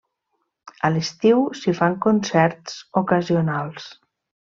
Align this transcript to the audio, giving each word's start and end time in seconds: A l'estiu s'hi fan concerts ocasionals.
A 0.87 0.91
l'estiu 0.95 1.45
s'hi 1.61 1.75
fan 1.81 1.99
concerts 2.09 2.83
ocasionals. 3.07 3.91